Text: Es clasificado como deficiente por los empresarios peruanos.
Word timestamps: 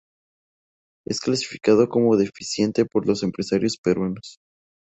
Es 1.05 1.19
clasificado 1.19 1.87
como 1.87 2.17
deficiente 2.17 2.85
por 2.85 3.05
los 3.05 3.21
empresarios 3.21 3.77
peruanos. 3.77 4.39